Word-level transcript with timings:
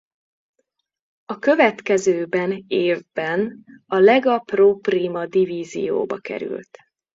A 1.25 1.39
következőben 1.39 2.63
évben 2.67 3.65
a 3.85 3.95
Lega 3.97 4.39
Pro 4.39 4.77
Prima 4.77 5.25
Divízióba 5.25 6.17
került. 6.17 6.77